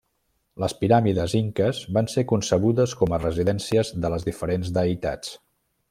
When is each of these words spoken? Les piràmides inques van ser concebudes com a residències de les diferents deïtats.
Les 0.61 0.73
piràmides 0.77 1.35
inques 1.39 1.81
van 1.99 2.09
ser 2.15 2.25
concebudes 2.33 2.97
com 3.03 3.13
a 3.13 3.21
residències 3.23 3.93
de 4.07 4.13
les 4.15 4.27
diferents 4.31 4.77
deïtats. 4.81 5.37